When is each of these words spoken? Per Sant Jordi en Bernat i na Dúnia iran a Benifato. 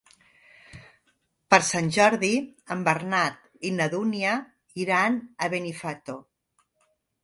Per 1.53 1.59
Sant 1.67 1.91
Jordi 1.99 2.33
en 2.77 2.83
Bernat 2.89 3.65
i 3.71 3.75
na 3.79 3.89
Dúnia 3.95 4.35
iran 4.89 5.25
a 5.49 5.57
Benifato. 5.57 6.23